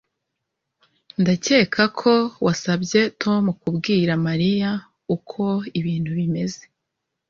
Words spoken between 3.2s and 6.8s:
Tom kubwira Mariya uko ibintu bimeze